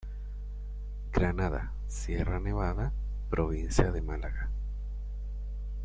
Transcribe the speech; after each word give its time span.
Granada; 1.13 1.73
Sierra 1.87 2.39
Nevada; 2.39 2.91
provincia 3.29 3.91
de 3.91 4.01
Málaga. 4.01 4.49